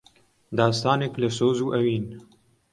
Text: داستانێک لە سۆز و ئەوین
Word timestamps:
داستانێک 0.57 1.13
لە 1.21 1.29
سۆز 1.37 1.57
و 1.61 1.71
ئەوین 1.73 2.05